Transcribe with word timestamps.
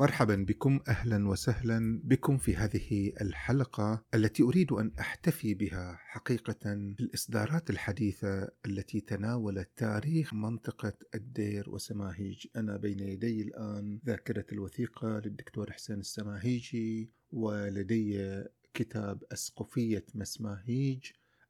مرحبا 0.00 0.34
بكم 0.36 0.80
أهلا 0.88 1.28
وسهلا 1.28 2.00
بكم 2.04 2.38
في 2.38 2.56
هذه 2.56 3.12
الحلقة 3.20 4.04
التي 4.14 4.42
أريد 4.42 4.72
أن 4.72 4.92
أحتفي 5.00 5.54
بها 5.54 5.98
حقيقة 6.00 6.72
الإصدارات 6.72 7.70
الحديثة 7.70 8.48
التي 8.66 9.00
تناولت 9.00 9.68
تاريخ 9.76 10.34
منطقة 10.34 10.92
الدير 11.14 11.70
وسماهيج. 11.70 12.46
أنا 12.56 12.76
بين 12.76 13.00
يدي 13.00 13.42
الآن 13.42 14.00
ذاكرة 14.06 14.44
الوثيقة 14.52 15.18
للدكتور 15.18 15.72
حسين 15.72 15.98
السماهيجي 16.00 17.10
ولدي 17.32 18.42
كتاب 18.74 19.22
أسقفية 19.32 20.04
مسماهيج 20.14 21.04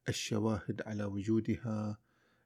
الشواهد 0.09 0.83
على 0.87 1.05
وجودها 1.05 1.99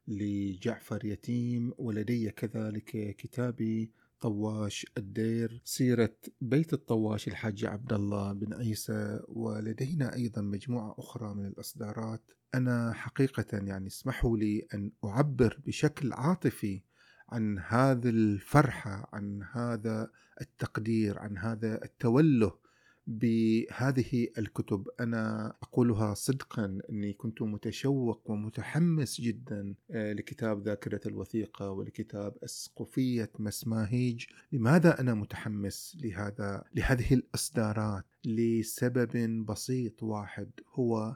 لجعفر 0.07 1.05
يتيم 1.05 1.73
ولدي 1.77 2.31
كذلك 2.31 3.15
كتابي 3.17 3.91
طواش 4.23 4.85
الدير 4.97 5.61
سيرة 5.63 6.15
بيت 6.41 6.73
الطواش 6.73 7.27
الحاج 7.27 7.65
عبد 7.65 7.93
الله 7.93 8.33
بن 8.33 8.53
عيسى 8.53 9.19
ولدينا 9.27 10.13
أيضا 10.15 10.41
مجموعة 10.41 10.95
أخرى 10.97 11.33
من 11.33 11.45
الإصدارات. 11.45 12.31
أنا 12.55 12.93
حقيقة 12.93 13.45
يعني 13.57 13.87
اسمحوا 13.87 14.37
لي 14.37 14.67
أن 14.73 14.91
أعبر 15.05 15.59
بشكل 15.65 16.13
عاطفي 16.13 16.81
عن 17.29 17.59
هذه 17.59 18.09
الفرحة 18.09 19.09
عن 19.13 19.43
هذا 19.51 20.11
التقدير 20.41 21.19
عن 21.19 21.37
هذا 21.37 21.83
التوله 21.83 22.62
بهذه 23.07 24.27
الكتب. 24.37 24.87
أنا 24.99 25.53
أقولها 25.63 26.13
صدقا 26.13 26.79
إني 26.89 27.13
كنت 27.13 27.41
متشوق 27.41 28.31
ومتحمس 28.31 29.21
جدا 29.21 29.75
آه، 29.91 30.13
لكتاب 30.13 30.63
ذاكرة 30.63 31.01
الوثيقة 31.05 31.71
ولكتاب 31.71 32.37
أسقفية 32.43 33.31
مسماهيج. 33.39 34.25
لماذا 34.51 34.99
أنا 34.99 35.13
متحمس 35.13 35.97
لهذا 36.03 36.63
لهذه 36.75 37.13
الأصدارات؟ 37.13 38.05
لسبب 38.25 39.45
بسيط 39.45 40.03
واحد 40.03 40.51
هو 40.73 41.15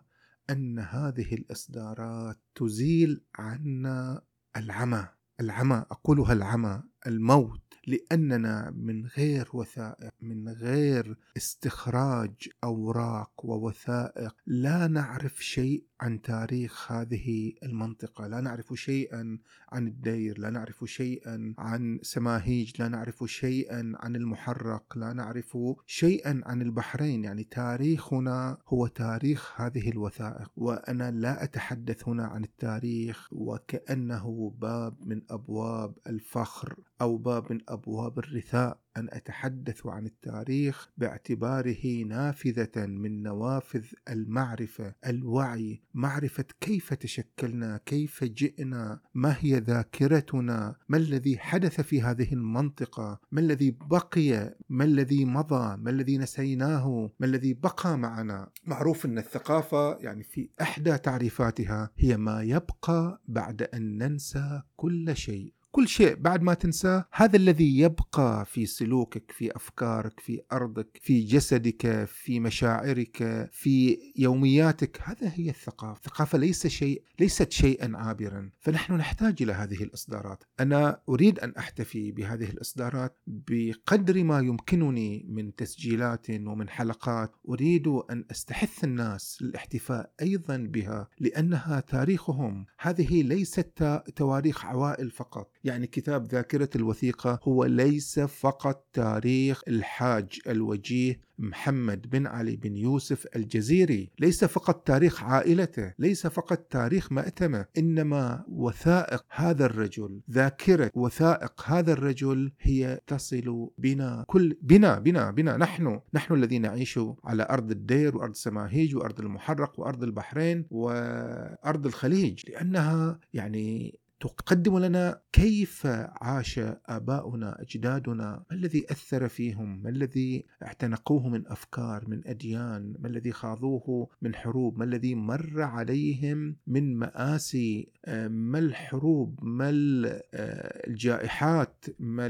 أن 0.50 0.80
هذه 0.80 1.34
الأصدارات 1.34 2.38
تزيل 2.56 3.22
عنا 3.36 4.22
العمى. 4.58 5.08
العمى 5.40 5.86
أقولها 5.92 6.34
العمى. 6.34 6.84
الموت 7.08 7.62
لأننا 7.88 8.74
من 8.76 9.06
غير 9.06 9.50
وثائق 9.54 10.12
من 10.22 10.50
غير 10.50 11.18
استخراج 11.38 12.50
أوراق 12.64 13.32
ووثائق. 13.44 14.36
لا 14.48 14.88
نعرف 14.88 15.44
شيء 15.44 15.84
عن 16.02 16.22
تاريخ 16.22 16.92
هذه 16.92 17.54
المنطقة، 17.64 18.28
لا 18.28 18.42
نعرف 18.42 18.74
شيئا 18.74 19.40
عن 19.72 19.88
الدير، 19.88 20.40
لا 20.40 20.50
نعرف 20.50 20.86
شيئا 20.86 21.54
عن 21.58 22.00
سماهيج، 22.02 22.82
لا 22.82 22.88
نعرف 22.88 23.24
شيئا 23.26 23.94
عن 23.96 24.16
المحرق، 24.16 24.98
لا 24.98 25.14
نعرف 25.14 25.58
شيئا 25.86 26.42
عن 26.46 26.62
البحرين، 26.62 27.24
يعني 27.24 27.44
تاريخنا 27.44 28.58
هو 28.68 28.88
تاريخ 28.88 29.62
هذه 29.62 29.90
الوثائق، 29.90 30.52
وأنا 30.58 31.12
لا 31.12 31.44
أتحدث 31.44 32.08
هنا 32.08 32.26
عن 32.26 32.44
التاريخ 32.44 33.30
وكأنه 33.32 34.54
باب 34.58 35.08
من 35.08 35.22
أبواب 35.30 35.94
الفخر. 36.08 36.76
أو 37.02 37.18
باب 37.18 37.52
من 37.52 37.60
أبواب 37.70 38.20
الرثاء 38.20 38.80
أن 38.98 39.08
أتحدث 39.12 39.86
عن 39.86 40.06
التاريخ 40.06 40.90
باعتباره 40.98 42.04
نافذة 42.08 42.86
من 42.86 43.24
نوافذ 43.24 43.84
المعرفة 44.10 44.94
الوعي 45.08 45.82
معرفة 45.94 46.46
كيف 46.62 46.94
تشكلنا 46.94 47.80
كيف 47.86 48.24
جئنا 48.24 49.00
ما 49.14 49.36
هي 49.40 49.60
ذاكرتنا 49.60 50.76
ما 50.90 50.98
الذي 50.98 51.38
حدث 51.38 51.82
في 51.82 52.02
هذه 52.02 52.34
المنطقة 52.34 53.20
ما 53.32 53.40
الذي 53.40 53.72
بقي 53.72 54.56
ما 54.70 54.84
الذي 54.84 55.26
مضى 55.26 55.78
ما 55.78 55.90
الذي 55.90 56.18
نسيناه 56.18 57.12
ما 57.20 57.26
الذي 57.26 57.54
بقى 57.54 57.98
معنا. 57.98 58.50
معروف 58.66 59.06
أن 59.06 59.18
الثقافة 59.18 59.98
يعني 59.98 60.24
في 60.24 60.50
إحدى 60.62 60.98
تعريفاتها 60.98 61.90
هي 61.98 62.18
ما 62.18 62.44
يبقى 62.44 63.22
بعد 63.28 63.62
أن 63.62 63.98
ننسى 63.98 64.62
كل 64.76 65.16
شيء. 65.16 65.57
كل 65.72 65.88
شيء 65.88 66.16
بعد 66.16 66.42
ما 66.42 66.54
تنساه 66.54 67.06
هذا 67.12 67.38
الذي 67.38 67.80
يبقى 67.80 68.46
في 68.46 68.66
سلوكك 68.66 69.32
في 69.32 69.56
أفكارك 69.56 70.20
في 70.20 70.42
أرضك 70.52 71.00
في 71.02 71.22
جسدك 71.22 72.06
في 72.06 72.40
مشاعرك 72.40 73.50
في 73.52 73.98
يومياتك 74.16 75.02
هذا 75.04 75.32
هي 75.36 75.50
الثقافة. 75.50 75.98
الثقافة 75.98 76.38
ليس 76.38 76.68
شيء 76.68 77.04
ليست 77.20 77.52
شيئا 77.52 77.92
عابرا. 77.98 78.52
فنحن 78.60 78.94
نحتاج 78.94 79.42
إلى 79.42 79.54
هذه 79.54 79.84
الإصدارات. 79.84 80.44
أنا 80.60 81.02
أريد 81.10 81.40
أن 81.40 81.54
أحتفي 81.58 82.12
بهذه 82.12 82.50
الإصدارات 82.50 83.18
بقدر 83.28 84.24
ما 84.24 84.40
يمكنني 84.40 85.26
من 85.30 85.56
تسجيلات 85.56 86.30
ومن 86.30 86.70
حلقات. 86.70 87.32
أريد 87.50 87.88
أن 87.88 88.26
أستحث 88.32 88.84
الناس 88.84 89.38
للاحتفاء 89.42 90.12
أيضا 90.22 90.58
بها 90.58 91.08
لأنها 91.20 91.80
تاريخهم. 91.80 92.66
هذه 92.80 93.22
ليست 93.22 94.02
تواريخ 94.16 94.66
عوائل 94.66 95.12
فقط. 95.12 95.52
يعني 95.68 95.88
كتاب 95.88 96.28
ذاكرة 96.28 96.70
الوثيقة 96.76 97.40
هو 97.44 97.66
ليس 97.66 98.20
فقط 98.20 98.88
تاريخ 98.94 99.62
الحاج 99.68 100.40
الوجيه 100.48 101.28
محمد 101.40 102.10
بن 102.10 102.28
علي 102.28 102.56
بن 102.56 102.78
يوسف 102.78 103.28
الجزيري 103.36 104.12
ليس 104.20 104.46
فقط 104.46 104.88
تاريخ 104.88 105.24
عائلته 105.24 105.94
ليس 106.00 106.28
فقط 106.28 106.58
تاريخ 106.58 107.12
مأتمة 107.12 107.66
إنما 107.78 108.46
وثائق 108.48 109.26
هذا 109.30 109.66
الرجل 109.66 110.22
ذاكرة 110.32 110.92
وثائق 110.94 111.62
هذا 111.66 111.94
الرجل 111.94 112.52
هي 112.62 113.00
تصل 113.08 113.70
بنا 113.78 114.24
كل 114.28 114.58
بنا 114.62 115.00
بنا 115.00 115.32
بنا 115.32 115.58
نحن 115.58 116.00
نحن 116.14 116.34
الذين 116.34 116.62
نعيش 116.62 117.00
على 117.24 117.48
أرض 117.50 117.72
الدير 117.72 118.18
وأرض 118.18 118.34
سماهيج 118.34 118.96
وأرض 118.96 119.20
المحرق 119.20 119.80
وأرض 119.80 120.04
البحرين 120.04 120.66
وأرض 120.72 121.86
الخليج 121.86 122.50
لأنها 122.50 123.20
يعني 123.34 124.00
تقدم 124.20 124.80
لنا 124.80 125.22
كيف 125.32 125.86
عاش 126.22 126.60
آباؤنا 126.86 127.62
أجدادنا؟ 127.62 128.44
ما 128.50 128.58
الذي 128.58 128.86
أثر 128.92 129.28
فيهم؟ 129.28 129.84
ما 129.84 129.90
الذي 129.90 130.46
اعتنقوه 130.64 131.28
من 131.28 131.48
أفكار 131.48 132.04
من 132.08 132.28
أديان؟ 132.28 132.94
ما 133.00 133.08
الذي 133.08 133.32
خاضوه 133.32 134.10
من 134.22 134.36
حروب؟ 134.36 134.78
ما 134.78 134.84
الذي 134.84 135.16
مر 135.16 135.62
عليهم 135.62 136.56
من 136.68 136.96
مآسي؟ 136.96 137.88
آه، 138.06 138.28
ما 138.28 138.60
الحروب؟ 138.60 139.40
ما 139.44 139.70
آه، 139.70 140.88
الجائحات؟ 140.88 141.86
ما 142.00 142.28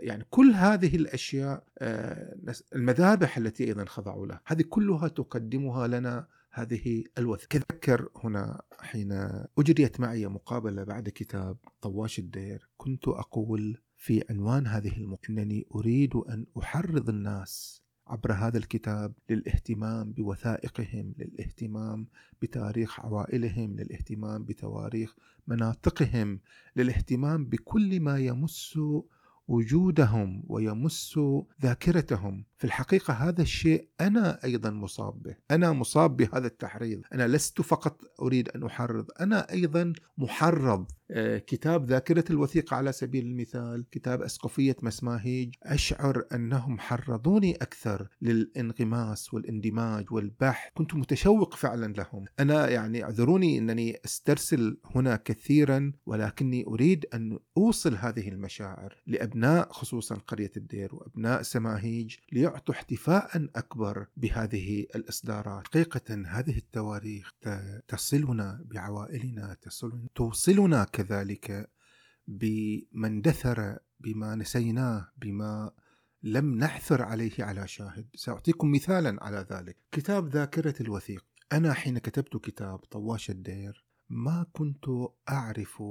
يعني 0.00 0.26
كل 0.30 0.50
هذه 0.50 0.96
الأشياء 0.96 1.64
آه، 1.78 2.36
المذابح 2.74 3.36
التي 3.36 3.64
أيضا 3.64 3.84
خضعوا 3.84 4.26
لها. 4.26 4.40
هذه 4.46 4.62
كلها 4.62 5.08
تقدمها 5.08 5.86
لنا 5.86 6.26
هذه 6.52 7.04
الوثيقة 7.18 7.58
تذكر 7.58 8.08
هنا 8.24 8.62
حين 8.80 9.12
أجريت 9.58 10.00
معي 10.00 10.26
مقابلة 10.26 10.84
بعد 10.84 11.08
كتاب 11.08 11.56
طواش 11.80 12.18
الدير 12.18 12.68
كنت 12.76 13.08
أقول 13.08 13.78
في 13.96 14.24
عنوان 14.30 14.66
هذه 14.66 14.96
المقابلة 14.96 15.38
أنني 15.38 15.66
أريد 15.74 16.16
أن 16.16 16.46
أحرض 16.58 17.08
الناس 17.08 17.82
عبر 18.06 18.32
هذا 18.32 18.58
الكتاب 18.58 19.14
للاهتمام 19.30 20.12
بوثائقهم 20.12 21.14
للاهتمام 21.18 22.06
بتاريخ 22.42 23.00
عوائلهم 23.00 23.76
للاهتمام 23.76 24.44
بتواريخ 24.44 25.16
مناطقهم 25.46 26.40
للاهتمام 26.76 27.44
بكل 27.44 28.00
ما 28.00 28.18
يمس 28.18 28.78
وجودهم 29.50 30.42
ويمس 30.46 31.18
ذاكرتهم. 31.62 32.44
في 32.58 32.66
الحقيقة 32.66 33.14
هذا 33.14 33.42
الشيء 33.42 33.88
أنا 34.00 34.44
أيضا 34.44 34.70
مصاب 34.70 35.22
به. 35.22 35.36
أنا 35.50 35.72
مصاب 35.72 36.16
بهذا 36.16 36.46
التحريض. 36.46 37.02
أنا 37.14 37.28
لست 37.28 37.60
فقط 37.60 38.00
أريد 38.22 38.48
أن 38.48 38.62
أحرض. 38.64 39.06
أنا 39.20 39.52
أيضا 39.52 39.92
محرض. 40.18 40.86
آه، 41.10 41.38
كتاب 41.38 41.86
ذاكرة 41.86 42.24
الوثيقة 42.30 42.76
على 42.76 42.92
سبيل 42.92 43.26
المثال 43.26 43.84
كتاب 43.90 44.22
أسقفية 44.22 44.76
مسماهيج 44.82 45.54
أشعر 45.62 46.24
أنهم 46.34 46.78
حرضوني 46.78 47.54
أكثر 47.54 48.08
للانغماس 48.22 49.34
والاندماج 49.34 50.12
والبحث. 50.12 50.70
كنت 50.74 50.94
متشوق 50.94 51.54
فعلا 51.54 51.92
لهم. 51.92 52.24
أنا 52.40 52.68
يعني 52.68 53.04
اعذروني 53.04 53.58
أنني 53.58 54.00
أسترسل 54.04 54.78
هنا 54.94 55.16
كثيرا 55.16 55.92
ولكني 56.06 56.64
أريد 56.66 57.06
أن 57.14 57.38
أوصل 57.56 57.94
هذه 57.94 58.28
المشاعر 58.28 59.02
لأبناء 59.06 59.39
خصوصا 59.70 60.14
قرية 60.14 60.50
الدير 60.56 60.94
وأبناء 60.94 61.42
سماهيج 61.42 62.16
ليعطوا 62.32 62.74
احتفاء 62.74 63.48
أكبر 63.56 64.06
بهذه 64.16 64.86
الإصدارات. 64.94 65.66
حقيقة 65.66 66.24
هذه 66.26 66.58
التواريخ 66.58 67.32
تصلنا 67.88 68.64
بعوائلنا 68.64 69.56
تصلنا 69.62 70.08
توصلنا 70.14 70.84
كذلك 70.84 71.70
بما 72.28 73.06
اندثر 73.08 73.78
بما 74.00 74.34
نسيناه 74.34 75.12
بما 75.16 75.70
لم 76.22 76.58
نحثر 76.58 77.02
عليه 77.02 77.44
على 77.44 77.68
شاهد. 77.68 78.08
سأعطيكم 78.14 78.72
مثالا 78.72 79.24
على 79.24 79.46
ذلك. 79.50 79.76
كتاب 79.92 80.28
ذاكرة 80.28 80.82
الوثيق. 80.82 81.24
أنا 81.52 81.72
حين 81.72 81.98
كتبت 81.98 82.36
كتاب 82.36 82.78
طواش 82.78 83.30
الدير 83.30 83.84
ما 84.08 84.46
كنت 84.52 84.84
أعرف 85.28 85.82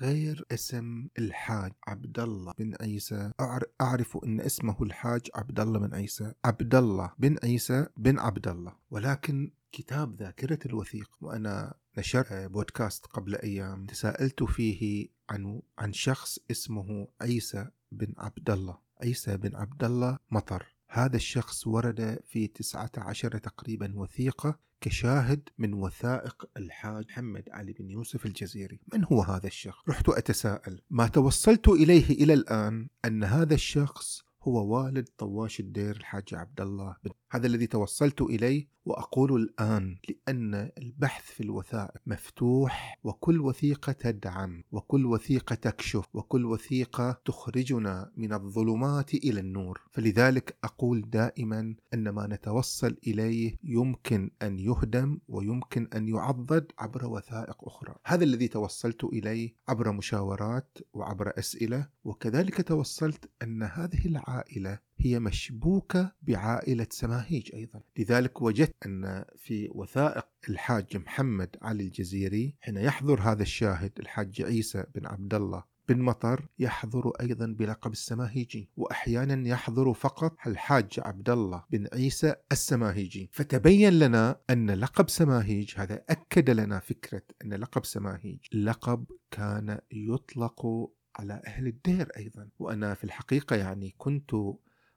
غير 0.00 0.46
اسم 0.52 1.08
الحاج 1.18 1.72
عبد 1.86 2.18
الله 2.20 2.52
بن 2.58 2.74
عيسى. 2.80 3.32
أعرف 3.80 4.18
أن 4.24 4.40
اسمه 4.40 4.82
الحاج 4.82 5.20
عبد 5.34 5.60
الله 5.60 5.78
بن 5.78 5.94
عيسى. 5.94 6.32
عبد 6.44 6.74
الله 6.74 7.12
بن 7.18 7.36
عيسى 7.42 7.86
بن 7.96 8.18
عبد 8.18 8.48
الله 8.48 8.76
ولكن 8.90 9.52
كتاب 9.72 10.16
ذاكرة 10.16 10.58
الوثيق 10.66 11.10
وأنا 11.20 11.74
نشرت 11.98 12.32
بودكاست 12.32 13.06
قبل 13.06 13.34
أيام 13.34 13.86
تساءلت 13.86 14.42
فيه 14.42 15.08
عن 15.30 15.62
عن 15.78 15.92
شخص 15.92 16.38
اسمه 16.50 17.08
عيسى 17.20 17.68
بن 17.92 18.14
عبد 18.18 18.50
الله 18.50 18.78
عيسى 19.02 19.36
بن 19.36 19.56
عبد 19.56 19.84
الله 19.84 20.18
مطر. 20.30 20.73
هذا 20.94 21.16
الشخص 21.16 21.66
ورد 21.66 22.18
في 22.26 22.46
19 22.46 23.38
تقريبا 23.38 23.92
وثيقة 23.96 24.58
كشاهد 24.80 25.48
من 25.58 25.74
وثائق 25.74 26.44
الحاج 26.56 27.04
محمد 27.04 27.48
علي 27.50 27.72
بن 27.72 27.90
يوسف 27.90 28.26
الجزيري 28.26 28.80
من 28.92 29.04
هو 29.04 29.22
هذا 29.22 29.46
الشخص؟ 29.46 29.88
رحت 29.88 30.08
أتساءل 30.08 30.80
ما 30.90 31.06
توصلت 31.06 31.68
إليه 31.68 32.10
إلى 32.10 32.34
الآن 32.34 32.88
أن 33.04 33.24
هذا 33.24 33.54
الشخص 33.54 34.24
هو 34.44 34.76
والد 34.76 35.08
طواش 35.18 35.60
الدير 35.60 35.96
الحاج 35.96 36.34
عبد 36.34 36.60
الله 36.60 36.96
بن 37.04 37.10
هذا 37.30 37.46
الذي 37.46 37.66
توصلت 37.66 38.22
إليه 38.22 38.74
وأقول 38.84 39.42
الآن 39.42 39.96
لأن 40.08 40.70
البحث 40.78 41.30
في 41.30 41.42
الوثائق 41.42 42.00
مفتوح 42.06 42.98
وكل 43.04 43.40
وثيقة 43.40 43.92
تدعم 43.92 44.64
وكل 44.72 45.06
وثيقة 45.06 45.54
تكشف 45.54 46.08
وكل 46.14 46.44
وثيقة 46.44 47.20
تخرجنا 47.24 48.12
من 48.16 48.32
الظلمات 48.32 49.14
إلى 49.14 49.40
النور. 49.40 49.80
فلذلك 49.92 50.56
أقول 50.64 51.10
دائما 51.10 51.74
أن 51.94 52.08
ما 52.08 52.26
نتوصل 52.26 52.96
إليه 53.06 53.56
يمكن 53.62 54.30
أن 54.42 54.58
يهدم 54.58 55.18
ويمكن 55.28 55.88
أن 55.94 56.08
يعضد 56.08 56.72
عبر 56.78 57.06
وثائق 57.06 57.64
أخرى. 57.64 57.94
هذا 58.04 58.24
الذي 58.24 58.48
توصلت 58.48 59.04
إليه 59.04 59.54
عبر 59.68 59.92
مشاورات 59.92 60.78
وعبر 60.92 61.32
أسئلة 61.38 61.88
وكذلك 62.04 62.68
توصلت 62.68 63.30
أن 63.42 63.62
هذه 63.62 64.06
العائلة 64.34 64.78
هي 64.98 65.18
مشبوكة 65.20 66.12
بعائلة 66.22 66.86
سماهيج 66.90 67.54
أيضا. 67.54 67.80
لذلك 67.98 68.42
وجدت 68.42 68.74
أن 68.86 69.24
في 69.36 69.68
وثائق 69.74 70.26
الحاج 70.48 70.96
محمد 70.96 71.56
علي 71.62 71.84
الجزيري 71.84 72.54
حين 72.60 72.76
يحضر 72.76 73.20
هذا 73.20 73.42
الشاهد 73.42 73.92
الحاج 73.98 74.42
عيسى 74.42 74.84
بن 74.94 75.06
عبد 75.06 75.34
الله 75.34 75.64
بن 75.88 75.98
مطر 76.02 76.48
يحضر 76.58 77.10
أيضا 77.20 77.46
بلقب 77.46 77.92
السماهيجي 77.92 78.70
واحيانا 78.76 79.48
يحضر 79.48 79.92
فقط 79.92 80.36
الحاج 80.46 80.88
عبد 80.98 81.30
الله 81.30 81.64
بن 81.70 81.88
عيسى 81.92 82.34
السماهيجي. 82.52 83.30
فتبين 83.32 83.98
لنا 83.98 84.40
أن 84.50 84.70
لقب 84.70 85.08
سماهيج 85.08 85.74
هذا 85.76 86.04
أكد 86.08 86.50
لنا 86.50 86.78
فكرة 86.78 87.22
أن 87.44 87.54
لقب 87.54 87.84
سماهيج 87.84 88.38
لقب 88.54 89.04
كان 89.30 89.78
يطلق 89.92 90.66
على 91.16 91.42
أهل 91.46 91.66
الدير 91.66 92.08
أيضا. 92.16 92.48
وأنا 92.58 92.94
في 92.94 93.04
الحقيقة 93.04 93.56
يعني 93.56 93.94
كنت 93.98 94.30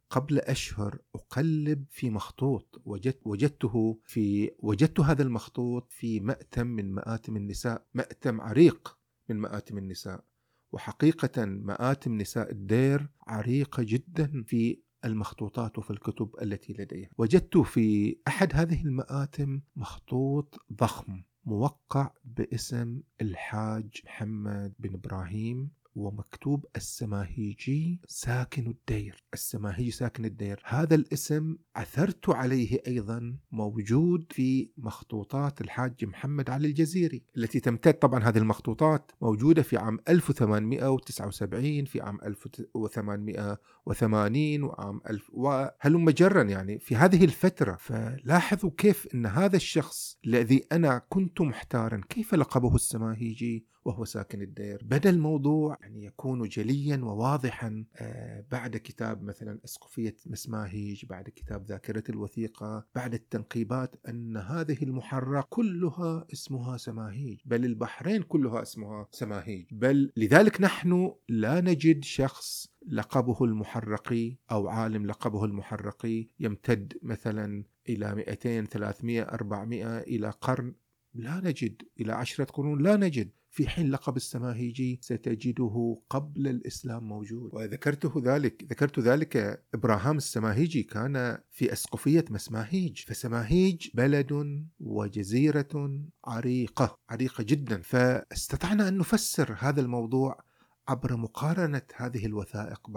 قبل 0.09 0.39
أشهر 0.39 0.99
أقلب 1.15 1.85
في 1.89 2.09
مخطوط. 2.09 2.81
وجدت 2.85 3.19
وجدته 3.25 3.99
في 4.05 4.51
وجدت 4.59 4.99
هذا 4.99 5.23
المخطوط 5.23 5.91
في 5.91 6.19
مأتم 6.19 6.67
من 6.67 6.91
مآتم 6.93 7.37
النساء 7.37 7.85
مأتم 7.93 8.41
عريق 8.41 8.97
من 9.29 9.35
مآتم 9.37 9.77
النساء. 9.77 10.23
وحقيقة 10.71 11.45
مآتم 11.45 12.17
نساء 12.17 12.51
الدير 12.51 13.09
عريقة 13.27 13.83
جدا 13.83 14.43
في 14.47 14.79
المخطوطات 15.05 15.77
وفي 15.77 15.91
الكتب 15.91 16.29
التي 16.41 16.73
لديها. 16.73 17.09
وجدت 17.17 17.57
في 17.57 18.17
أحد 18.27 18.49
هذه 18.53 18.85
المآتم 18.85 19.61
مخطوط 19.75 20.65
ضخم 20.73 21.23
موقع 21.45 22.11
باسم 22.25 23.01
الحاج 23.21 24.01
محمد 24.05 24.73
بن 24.79 24.93
إبراهيم 24.93 25.71
ومكتوب 25.97 26.65
السماهيجي 26.75 27.99
ساكن 28.07 28.67
الدير. 28.67 29.23
السماهيجي 29.33 29.91
ساكن 29.91 30.25
الدير. 30.25 30.61
هذا 30.65 30.95
الاسم 30.95 31.55
عثرت 31.75 32.29
عليه 32.29 32.81
أيضا 32.87 33.37
موجود 33.51 34.25
في 34.31 34.69
مخطوطات 34.77 35.61
الحاج 35.61 36.05
محمد 36.05 36.49
علي 36.49 36.67
الجزيري 36.67 37.23
التي 37.37 37.59
تمتد 37.59 37.93
طبعا 37.93 38.23
هذه 38.23 38.37
المخطوطات 38.37 39.11
موجودة 39.21 39.61
في 39.61 39.77
عام 39.77 39.99
1879 40.09 41.85
في 41.85 42.01
عام 42.01 42.19
1880 42.23 44.63
وعام 44.63 45.01
1000 45.09 45.29
وهلم 45.33 46.09
جرا 46.09 46.43
يعني 46.43 46.79
في 46.79 46.95
هذه 46.95 47.23
الفترة؟ 47.23 47.77
فلاحظوا 47.79 48.71
كيف 48.77 49.07
أن 49.13 49.25
هذا 49.25 49.55
الشخص 49.55 50.17
الذي 50.25 50.65
أنا 50.71 51.01
كنت 51.09 51.41
محتارا 51.41 52.01
كيف 52.09 52.35
لقبه 52.35 52.75
السماهيجي؟ 52.75 53.65
وهو 53.87 54.05
ساكن 54.05 54.41
الدير. 54.41 54.79
بدا 54.83 55.09
الموضوع 55.09 55.77
يعني 55.81 56.05
يكون 56.05 56.47
جليا 56.47 56.97
وواضحا 56.97 57.85
آه، 57.95 58.45
بعد 58.51 58.77
كتاب 58.77 59.23
مثلا 59.23 59.59
أسقفية 59.65 60.15
مسماهيج 60.25 61.05
بعد 61.05 61.29
كتاب 61.29 61.65
ذاكرة 61.65 62.03
الوثيقة 62.09 62.85
بعد 62.95 63.13
التنقيبات 63.13 63.95
أن 64.09 64.37
هذه 64.37 64.77
المحرق 64.83 65.47
كلها 65.49 66.27
اسمها 66.33 66.77
سماهيج. 66.77 67.39
بل 67.45 67.65
البحرين 67.65 68.21
كلها 68.21 68.61
اسمها 68.61 69.07
سماهيج. 69.11 69.65
بل 69.71 70.11
لذلك 70.17 70.61
نحن 70.61 71.13
لا 71.29 71.61
نجد 71.61 72.03
شخص 72.03 72.67
لقبه 72.87 73.45
المحرقي 73.45 74.37
أو 74.51 74.67
عالم 74.67 75.05
لقبه 75.05 75.45
المحرقي 75.45 76.27
يمتد 76.39 76.97
مثلا 77.01 77.63
إلى 77.89 78.15
200 78.15 78.65
300 78.65 79.21
400 79.21 79.99
إلى 79.99 80.29
قرن. 80.29 80.75
لا 81.13 81.41
نجد. 81.43 81.81
إلى 81.99 82.13
عشرة 82.13 82.45
قرون 82.45 82.81
لا 82.81 82.95
نجد. 82.95 83.31
في 83.57 83.67
حين 83.67 83.91
لقب 83.91 84.17
السماهيجي 84.17 84.99
ستجده 85.01 85.97
قبل 86.09 86.47
الإسلام 86.47 87.03
موجود. 87.03 87.49
وذكرته 87.53 88.21
ذلك 88.25 88.65
ذكرت 88.69 88.99
ذلك 88.99 89.63
إبراهام 89.73 90.17
السماهيجي 90.17 90.83
كان 90.83 91.37
في 91.51 91.73
أسقفية 91.73 92.25
مسماهيج. 92.29 92.97
فسماهيج 92.99 93.87
بلد 93.93 94.65
وجزيرة 94.79 96.01
عريقة 96.25 96.97
عريقة 97.09 97.43
جدا. 97.43 97.81
فاستطعنا 97.81 98.87
أن 98.87 98.97
نفسر 98.97 99.55
هذا 99.59 99.81
الموضوع 99.81 100.46
عبر 100.87 101.15
مقارنة 101.17 101.81
هذه 101.95 102.25
الوثائق 102.25 102.89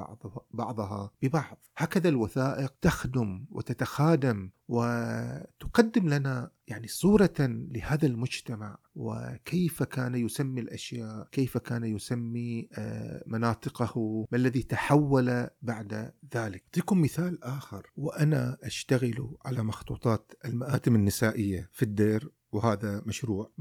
بعضها 0.50 1.10
ببعض. 1.22 1.58
هكذا 1.76 2.08
الوثائق 2.08 2.74
تخدم 2.80 3.44
وتتخادم 3.50 4.50
وتقدم 4.68 6.08
لنا 6.08 6.50
يعني 6.66 6.88
صورة 6.88 7.34
لهذا 7.38 8.06
المجتمع 8.06 8.78
وكيف 8.94 9.82
كان 9.82 10.14
يسمي 10.14 10.60
الأشياء 10.60 11.28
كيف 11.32 11.58
كان 11.58 11.84
يسمي 11.84 12.68
آه، 12.72 13.24
مناطقه 13.26 14.26
ما 14.32 14.38
الذي 14.38 14.62
تحول 14.62 15.48
بعد 15.62 16.12
ذلك. 16.34 16.64
أعطيكم 16.66 17.02
مثال 17.02 17.44
آخر. 17.44 17.90
وأنا 17.96 18.56
أشتغل 18.62 19.36
على 19.44 19.62
مخطوطات 19.62 20.32
المآتم 20.44 20.94
النسائية 20.94 21.68
في 21.72 21.82
الدير 21.82 22.32
وهذا 22.52 23.02
مشروع 23.06 23.52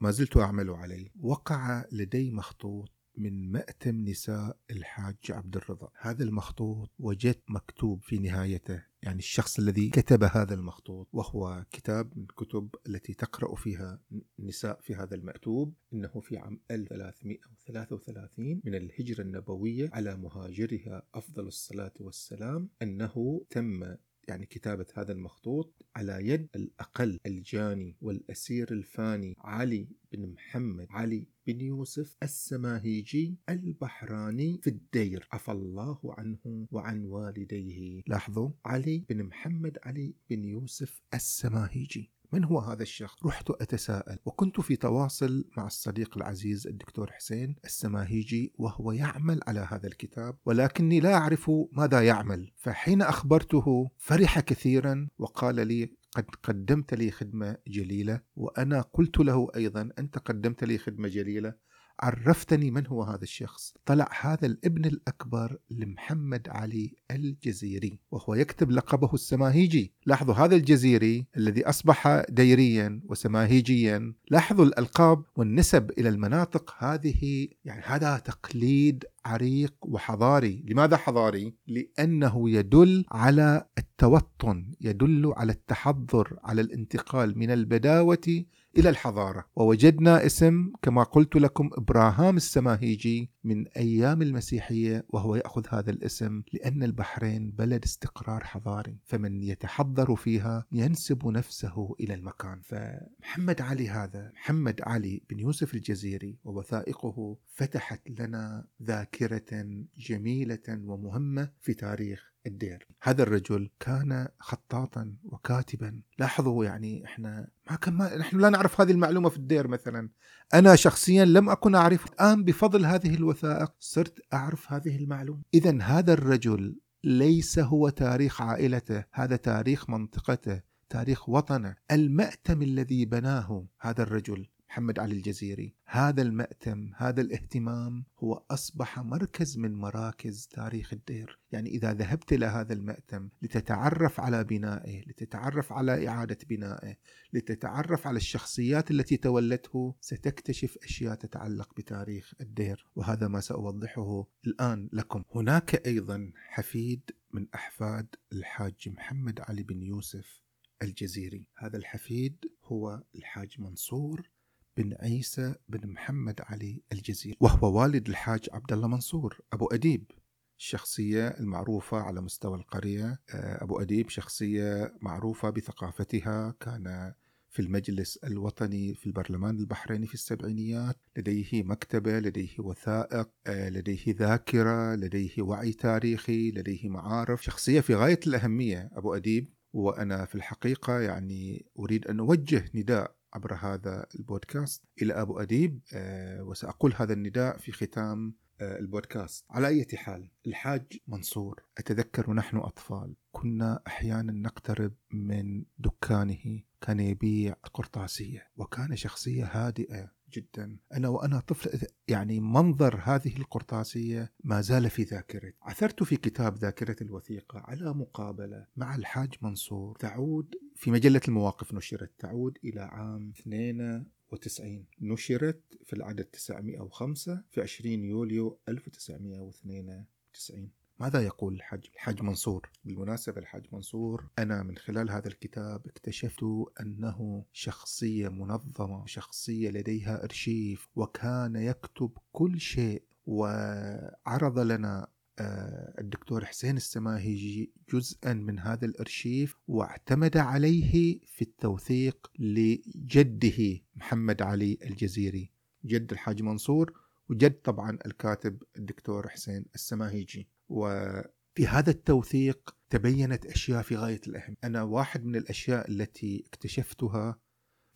ما 0.00 0.10
زلت 0.10 0.36
أعمل 0.36 0.70
عليه. 0.70 1.08
وقع 1.20 1.84
لدي 1.92 2.30
مخطوط 2.30 2.95
من 3.16 3.52
مأتم 3.52 4.04
نساء 4.04 4.58
الحاج 4.70 5.16
عبد 5.30 5.56
الرضا 5.56 5.90
هذا 6.00 6.24
المخطوط 6.24 6.90
وجدت 6.98 7.42
مكتوب 7.48 8.02
في 8.02 8.18
نهايته 8.18 8.82
يعني 9.02 9.18
الشخص 9.18 9.58
الذي 9.58 9.90
كتب 9.90 10.24
هذا 10.24 10.54
المخطوط 10.54 11.08
وهو 11.12 11.64
كتاب 11.70 12.16
من 12.16 12.22
الكتب 12.22 12.74
التي 12.86 13.14
تقرأ 13.14 13.54
فيها 13.54 14.00
النساء 14.38 14.80
في 14.80 14.94
هذا 14.94 15.14
المكتوب 15.14 15.74
إنه 15.92 16.20
في 16.20 16.36
عام 16.36 16.60
1333 16.70 18.60
من 18.64 18.74
الهجرة 18.74 19.22
النبوية 19.22 19.90
على 19.92 20.16
مهاجرها 20.16 21.02
أفضل 21.14 21.46
الصلاة 21.46 21.94
والسلام 22.00 22.68
أنه 22.82 23.44
تم 23.50 23.96
يعني 24.28 24.46
كتابة 24.46 24.86
هذا 24.94 25.12
المخطوط 25.12 25.86
على 25.96 26.28
يد 26.28 26.48
الأقل 26.56 27.18
الجاني 27.26 27.96
والأسير 28.00 28.72
الفاني 28.72 29.34
علي 29.38 29.88
بن 30.12 30.26
محمد 30.32 30.86
علي 30.90 31.26
بن 31.46 31.60
يوسف 31.60 32.16
السماهيجي 32.22 33.36
البحراني 33.48 34.60
في 34.62 34.70
الدير. 34.70 35.28
عفى 35.32 35.52
الله 35.52 35.98
عنه 36.04 36.66
وعن 36.70 37.04
والديه. 37.04 38.02
لاحظوا 38.06 38.50
علي 38.64 39.04
بن 39.08 39.22
محمد 39.22 39.78
علي 39.84 40.14
بن 40.30 40.44
يوسف 40.44 41.02
السماهيجي. 41.14 42.10
من 42.32 42.44
هو 42.44 42.58
هذا 42.58 42.82
الشخص؟ 42.82 43.26
رحت 43.26 43.50
أتساءل. 43.50 44.18
وكنت 44.24 44.60
في 44.60 44.76
تواصل 44.76 45.44
مع 45.56 45.66
الصديق 45.66 46.16
العزيز 46.16 46.66
الدكتور 46.66 47.12
حسين 47.12 47.56
السماهيجي 47.64 48.52
وهو 48.58 48.92
يعمل 48.92 49.40
على 49.46 49.60
هذا 49.70 49.86
الكتاب 49.86 50.38
ولكني 50.46 51.00
لا 51.00 51.14
أعرف 51.14 51.50
ماذا 51.72 52.06
يعمل. 52.06 52.52
فحين 52.56 53.02
أخبرته 53.02 53.90
فرح 53.98 54.40
كثيرا 54.40 55.08
وقال 55.18 55.66
لي 55.66 55.90
قد 56.16 56.30
قدمت 56.42 56.94
لي 56.94 57.10
خدمة 57.10 57.56
جليلة 57.68 58.20
وأنا 58.36 58.80
قلت 58.80 59.18
له 59.18 59.48
أيضا 59.56 59.90
أنت 59.98 60.18
قدمت 60.18 60.64
لي 60.64 60.78
خدمة 60.78 61.08
جليلة؟ 61.08 61.54
عرفتني 62.00 62.70
من 62.70 62.86
هو 62.86 63.02
هذا 63.02 63.22
الشخص. 63.22 63.74
طلع 63.86 64.08
هذا 64.20 64.46
الابن 64.46 64.84
الأكبر 64.84 65.58
لمحمد 65.70 66.48
علي 66.48 66.94
الجزيري 67.10 67.98
وهو 68.10 68.34
يكتب 68.34 68.70
لقبه 68.70 69.10
السماهيجي. 69.14 69.92
لاحظوا 70.06 70.34
هذا 70.34 70.56
الجزيري 70.56 71.26
الذي 71.36 71.64
أصبح 71.64 72.22
ديريا 72.28 73.00
وسماهيجيا. 73.04 74.14
لاحظوا 74.30 74.64
الألقاب 74.64 75.22
والنسب 75.36 75.90
إلى 75.98 76.08
المناطق 76.08 76.74
هذه 76.78 77.48
يعني 77.64 77.82
هذا 77.82 78.18
تقليد 78.18 79.04
عريق 79.24 79.74
وحضاري. 79.82 80.64
لماذا 80.68 80.96
حضاري؟ 80.96 81.54
لأنه 81.66 82.50
يدل 82.50 83.04
على 83.10 83.66
التوطن 83.78 84.72
يدل 84.80 85.32
على 85.36 85.52
التحضر 85.52 86.38
على 86.44 86.60
الانتقال 86.60 87.38
من 87.38 87.50
البداوة 87.50 88.44
إلى 88.78 88.88
الحضارة. 88.88 89.44
ووجدنا 89.56 90.26
اسم 90.26 90.72
كما 90.82 91.02
قلت 91.02 91.36
لكم 91.36 91.70
إبراهام 91.72 92.36
السماهيجي 92.36 93.30
من 93.44 93.68
أيام 93.68 94.22
المسيحية 94.22 95.06
وهو 95.08 95.36
يأخذ 95.36 95.66
هذا 95.68 95.90
الاسم 95.90 96.42
لأن 96.52 96.82
البحرين 96.82 97.50
بلد 97.50 97.84
استقرار 97.84 98.44
حضاري. 98.44 98.98
فمن 99.04 99.42
يتحضر 99.42 100.16
فيها 100.16 100.66
ينسب 100.72 101.26
نفسه 101.26 101.94
إلى 102.00 102.14
المكان. 102.14 102.60
فمحمد 102.64 103.60
علي 103.60 103.88
هذا 103.88 104.32
محمد 104.34 104.80
علي 104.82 105.22
بن 105.30 105.38
يوسف 105.38 105.74
الجزيري 105.74 106.38
ووثائقه 106.44 107.36
فتحت 107.46 108.10
لنا 108.10 108.66
ذاكرة 108.82 109.84
جميلة 109.98 110.68
ومهمة 110.68 111.50
في 111.60 111.74
تاريخ 111.74 112.35
الدير. 112.46 112.86
هذا 113.02 113.22
الرجل 113.22 113.70
كان 113.80 114.28
خطاطا 114.38 115.14
وكاتبا. 115.24 116.00
لاحظوا 116.18 116.64
يعني 116.64 117.04
إحنا 117.04 117.48
ما 117.70 117.76
كان 117.76 117.94
ما 117.94 118.16
نحن 118.16 118.38
لا 118.38 118.50
نعرف 118.50 118.80
هذه 118.80 118.90
المعلومة 118.90 119.28
في 119.28 119.36
الدير 119.36 119.68
مثلا. 119.68 120.08
أنا 120.54 120.76
شخصيا 120.76 121.24
لم 121.24 121.50
أكن 121.50 121.74
أعرف. 121.74 122.06
الآن 122.06 122.44
بفضل 122.44 122.86
هذه 122.86 123.14
الوثائق 123.14 123.72
صرت 123.78 124.18
أعرف 124.32 124.72
هذه 124.72 124.96
المعلومة. 124.96 125.42
إذا 125.54 125.82
هذا 125.82 126.12
الرجل 126.12 126.76
ليس 127.04 127.58
هو 127.58 127.88
تاريخ 127.88 128.42
عائلته 128.42 129.04
هذا 129.12 129.36
تاريخ 129.36 129.90
منطقته 129.90 130.60
تاريخ 130.88 131.28
وطنه. 131.28 131.76
المأتم 131.90 132.62
الذي 132.62 133.04
بناه 133.04 133.66
هذا 133.80 134.02
الرجل 134.02 134.46
محمد 134.70 134.98
علي 134.98 135.12
الجزيري 135.12 135.74
هذا 135.86 136.22
المأتم 136.22 136.90
هذا 136.96 137.20
الاهتمام 137.20 138.04
هو 138.18 138.44
أصبح 138.50 138.98
مركز 138.98 139.58
من 139.58 139.74
مراكز 139.74 140.46
تاريخ 140.46 140.92
الدير. 140.92 141.38
يعني 141.52 141.70
إذا 141.70 141.92
ذهبت 141.92 142.32
إلى 142.32 142.46
هذا 142.46 142.72
المأتم 142.72 143.28
لتتعرف 143.42 144.20
على 144.20 144.44
بنائه 144.44 145.02
لتتعرف 145.06 145.72
على 145.72 146.08
إعادة 146.08 146.38
بنائه 146.48 146.96
لتتعرف 147.32 148.06
على 148.06 148.16
الشخصيات 148.16 148.90
التي 148.90 149.16
تولته 149.16 149.94
ستكتشف 150.00 150.78
أشياء 150.82 151.14
تتعلق 151.14 151.74
بتاريخ 151.76 152.34
الدير. 152.40 152.86
وهذا 152.96 153.28
ما 153.28 153.40
سأوضحه 153.40 154.26
الآن 154.46 154.88
لكم. 154.92 155.22
هناك 155.34 155.86
أيضا 155.86 156.32
حفيد 156.48 157.10
من 157.32 157.46
أحفاد 157.54 158.06
الحاج 158.32 158.88
محمد 158.88 159.40
علي 159.40 159.62
بن 159.62 159.82
يوسف 159.82 160.42
الجزيري. 160.82 161.46
هذا 161.56 161.76
الحفيد 161.76 162.36
هو 162.64 163.02
الحاج 163.14 163.60
منصور 163.60 164.30
بن 164.76 164.94
عيسى 165.00 165.54
بن 165.68 165.88
محمد 165.88 166.40
علي 166.40 166.82
الجزيري 166.92 167.36
وهو 167.40 167.80
والد 167.80 168.08
الحاج 168.08 168.48
عبد 168.52 168.72
الله 168.72 168.88
منصور 168.88 169.40
أبو 169.52 169.66
أديب. 169.66 170.10
الشخصية 170.58 171.28
المعروفة 171.28 171.96
على 171.96 172.20
مستوى 172.20 172.58
القرية 172.58 173.20
آه، 173.30 173.64
أبو 173.64 173.80
أديب 173.80 174.08
شخصية 174.08 174.94
معروفة 175.00 175.50
بثقافتها 175.50 176.54
كان 176.60 177.12
في 177.50 177.62
المجلس 177.62 178.16
الوطني 178.16 178.94
في 178.94 179.06
البرلمان 179.06 179.58
البحريني 179.58 180.06
في 180.06 180.14
السبعينيات 180.14 180.96
لديه 181.16 181.62
مكتبة 181.62 182.18
لديه 182.18 182.50
وثائق 182.58 183.28
آه، 183.46 183.68
لديه 183.68 184.04
ذاكرة 184.08 184.94
لديه 184.94 185.42
وعي 185.42 185.72
تاريخي 185.72 186.50
لديه 186.50 186.88
معارف. 186.88 187.42
شخصية 187.42 187.80
في 187.80 187.94
غاية 187.94 188.20
الأهمية 188.26 188.90
أبو 188.92 189.14
أديب 189.14 189.54
وأنا 189.72 190.24
في 190.24 190.34
الحقيقة 190.34 191.00
يعني 191.00 191.66
أريد 191.78 192.06
أن 192.06 192.18
أوجه 192.18 192.64
نداء 192.74 193.16
عبر 193.36 193.54
هذا 193.54 194.06
البودكاست. 194.14 194.84
إلى 195.02 195.12
أبو 195.12 195.38
أديب 195.40 195.80
آه، 195.94 196.42
وسأقول 196.42 196.94
هذا 196.96 197.12
النداء 197.12 197.58
في 197.58 197.72
ختام 197.72 198.34
آه، 198.60 198.78
البودكاست. 198.78 199.44
على 199.50 199.68
أي 199.68 199.86
حال 199.96 200.30
الحاج 200.46 200.98
منصور 201.06 201.62
أتذكر 201.78 202.30
ونحن 202.30 202.56
أطفال 202.56 203.16
كنا 203.32 203.82
أحيانا 203.86 204.32
نقترب 204.32 204.92
من 205.10 205.64
دكانه 205.78 206.62
كان 206.80 207.00
يبيع 207.00 207.52
قرطاسية 207.52 208.50
وكان 208.56 208.96
شخصية 208.96 209.44
هادئة 209.44 210.10
جدا. 210.32 210.78
أنا 210.92 211.08
وأنا 211.08 211.40
طفل 211.40 211.86
يعني 212.08 212.40
منظر 212.40 213.00
هذه 213.04 213.36
القرطاسية 213.36 214.32
ما 214.44 214.60
زال 214.60 214.90
في 214.90 215.02
ذاكرتي. 215.02 215.56
عثرت 215.62 216.02
في 216.02 216.16
كتاب 216.16 216.56
ذاكرة 216.56 216.96
الوثيقة 217.02 217.58
على 217.58 217.94
مقابلة 217.94 218.66
مع 218.76 218.94
الحاج 218.94 219.34
منصور. 219.42 219.96
تعود 219.96 220.54
في 220.76 220.90
مجلة 220.90 221.20
المواقف 221.28 221.74
نشرت 221.74 222.10
تعود 222.18 222.58
إلى 222.64 222.80
عام 222.80 223.32
92 223.40 224.84
نشرت 225.00 225.60
في 225.84 225.92
العدد 225.92 226.24
905 226.24 227.42
في 227.50 227.60
20 227.60 228.04
يوليو 228.04 228.58
1992 228.68 230.70
ماذا 231.00 231.20
يقول 231.20 231.54
الحج؟ 231.54 231.86
الحج 231.94 232.22
منصور 232.22 232.70
بالمناسبة 232.84 233.40
الحج 233.40 233.66
منصور 233.72 234.28
أنا 234.38 234.62
من 234.62 234.76
خلال 234.76 235.10
هذا 235.10 235.28
الكتاب 235.28 235.86
اكتشفت 235.86 236.42
أنه 236.80 237.44
شخصية 237.52 238.28
منظمة 238.28 239.06
شخصية 239.06 239.70
لديها 239.70 240.24
أرشيف 240.24 240.88
وكان 240.96 241.56
يكتب 241.56 242.10
كل 242.32 242.60
شيء 242.60 243.02
وعرض 243.26 244.58
لنا 244.58 245.06
الدكتور 245.40 246.44
حسين 246.44 246.76
السماهيجي 246.76 247.72
جزءا 247.92 248.32
من 248.32 248.58
هذا 248.58 248.86
الأرشيف 248.86 249.56
واعتمد 249.68 250.36
عليه 250.36 251.20
في 251.26 251.42
التوثيق 251.42 252.30
لجده 252.38 253.80
محمد 253.96 254.42
علي 254.42 254.78
الجزيري. 254.84 255.52
جد 255.84 256.12
الحاج 256.12 256.42
منصور 256.42 256.92
وجد 257.28 257.60
طبعا 257.60 257.98
الكاتب 258.06 258.62
الدكتور 258.78 259.28
حسين 259.28 259.64
السماهيجي 259.74 260.48
وفي 260.68 261.66
هذا 261.68 261.90
التوثيق 261.90 262.76
تبينت 262.90 263.46
أشياء 263.46 263.82
في 263.82 263.96
غاية 263.96 264.20
الاهميه 264.26 264.56
أنا 264.64 264.82
واحد 264.82 265.24
من 265.24 265.36
الأشياء 265.36 265.90
التي 265.90 266.44
اكتشفتها 266.46 267.40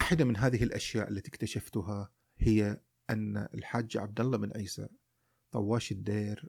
واحدة 0.00 0.24
من 0.24 0.36
هذه 0.36 0.62
الأشياء 0.62 1.10
التي 1.10 1.28
اكتشفتها 1.28 2.10
هي 2.38 2.80
أن 3.10 3.36
الحاج 3.54 3.96
عبد 3.96 4.20
الله 4.20 4.38
بن 4.38 4.52
عيسى 4.56 4.88
طواش 5.50 5.92
الدير 5.92 6.48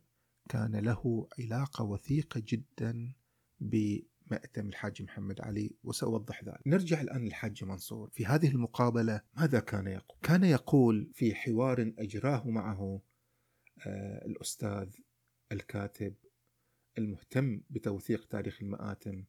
كان 0.51 0.75
له 0.75 1.27
علاقة 1.39 1.84
وثيقة 1.84 2.43
جدا 2.48 3.13
بمأتم 3.60 4.67
الحاج 4.67 5.01
محمد 5.01 5.41
علي 5.41 5.75
وسأوضح 5.84 6.43
ذلك 6.43 6.67
نرجع 6.67 7.01
الآن 7.01 7.25
للحاج 7.25 7.63
منصور 7.63 8.10
في 8.10 8.25
هذه 8.25 8.50
المقابلة 8.50 9.22
ماذا 9.38 9.60
كان 9.60 9.88
يقول؟ 9.88 10.17
كان 10.24 10.43
يقول 10.43 11.12
في 11.13 11.36
حوار 11.36 11.93
أجراه 11.98 12.50
معه 12.50 13.01
آه 13.88 14.25
الأستاذ 14.25 14.96
الكاتب 15.51 16.15
المهتم 16.98 17.62
بتوثيق 17.70 18.27
تاريخ 18.27 18.62
المآتم 18.62 19.24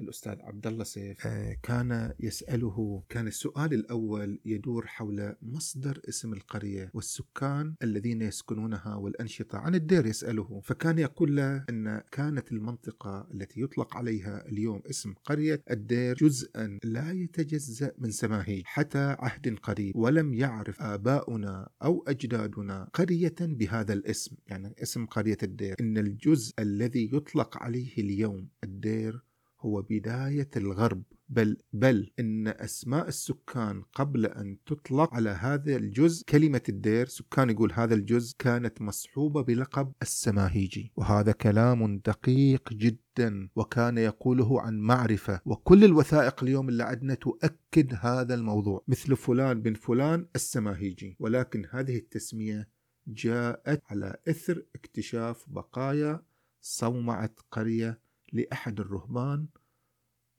الأستاذ 0.00 0.36
عبد 0.40 0.66
الله 0.66 0.84
سيف. 0.84 1.26
آه، 1.26 1.56
كان 1.62 2.12
يسأله 2.20 3.02
كان 3.08 3.26
السؤال 3.26 3.74
الأول 3.74 4.40
يدور 4.44 4.86
حول 4.86 5.34
مصدر 5.42 6.00
اسم 6.08 6.32
القرية 6.32 6.90
والسكان 6.94 7.74
الذين 7.82 8.22
يسكنونها 8.22 8.94
والأنشطة 8.94 9.58
عن 9.58 9.74
الدير 9.74 10.06
يسأله. 10.06 10.60
فكان 10.64 10.98
يقول 10.98 11.36
له 11.36 11.64
أن 11.70 12.02
كانت 12.12 12.52
المنطقة 12.52 13.28
التي 13.34 13.60
يطلق 13.60 13.96
عليها 13.96 14.48
اليوم 14.48 14.82
اسم 14.90 15.14
قرية 15.24 15.62
الدير 15.70 16.14
جزءا 16.14 16.78
لا 16.84 17.12
يتجزأ 17.12 17.92
من 17.98 18.10
سماهيج 18.10 18.62
حتى 18.64 19.16
عهد 19.18 19.58
قريب 19.62 19.96
ولم 19.96 20.34
يعرف 20.34 20.82
آباؤنا 20.82 21.68
أو 21.82 22.04
أجدادنا 22.08 22.90
قرية 22.94 23.36
بهذا 23.40 23.92
الاسم. 23.92 24.36
يعني 24.46 24.74
اسم 24.82 25.06
قرية 25.06 25.38
الدير. 25.42 25.76
إن 25.80 25.98
الجزء 25.98 26.54
الذي 26.58 27.10
يطلق 27.12 27.62
عليه 27.62 27.98
اليوم 27.98 28.48
الدير 28.64 29.27
هو 29.60 29.82
بداية 29.82 30.50
الغرب 30.56 31.02
بل 31.28 31.56
بل 31.72 32.10
إن 32.20 32.48
أسماء 32.48 33.08
السكان 33.08 33.82
قبل 33.94 34.26
أن 34.26 34.56
تطلق 34.66 35.14
على 35.14 35.30
هذا 35.30 35.76
الجزء 35.76 36.24
كلمة 36.24 36.62
الدير 36.68 37.06
سكان 37.06 37.50
يقول 37.50 37.72
هذا 37.72 37.94
الجزء 37.94 38.36
كانت 38.38 38.82
مصحوبة 38.82 39.42
بلقب 39.42 39.92
السماهيجي. 40.02 40.92
وهذا 40.96 41.32
كلام 41.32 41.98
دقيق 41.98 42.72
جدا 42.72 43.48
وكان 43.56 43.98
يقوله 43.98 44.60
عن 44.60 44.78
معرفة. 44.78 45.40
وكل 45.44 45.84
الوثائق 45.84 46.42
اليوم 46.42 46.68
اللي 46.68 46.84
عندنا 46.84 47.14
تؤكد 47.14 47.94
هذا 48.00 48.34
الموضوع. 48.34 48.84
مثل 48.88 49.16
فلان 49.16 49.62
بن 49.62 49.74
فلان 49.74 50.26
السماهيجي. 50.34 51.16
ولكن 51.18 51.66
هذه 51.70 51.96
التسمية 51.96 52.68
جاءت 53.06 53.82
على 53.90 54.16
إثر 54.28 54.66
اكتشاف 54.74 55.44
بقايا 55.48 56.22
صومعة 56.60 57.34
قرية 57.50 58.00
لأحد 58.32 58.80
الرهبان 58.80 59.46